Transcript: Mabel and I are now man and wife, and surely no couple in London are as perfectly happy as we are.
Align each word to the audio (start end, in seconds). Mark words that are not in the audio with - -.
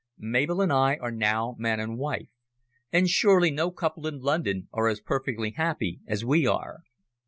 Mabel 0.17 0.61
and 0.61 0.73
I 0.73 0.95
are 0.97 1.11
now 1.11 1.55
man 1.59 1.79
and 1.79 1.95
wife, 1.95 2.31
and 2.91 3.07
surely 3.07 3.51
no 3.51 3.69
couple 3.69 4.07
in 4.07 4.17
London 4.19 4.67
are 4.73 4.87
as 4.87 4.99
perfectly 4.99 5.51
happy 5.51 5.99
as 6.07 6.25
we 6.25 6.47
are. 6.47 6.79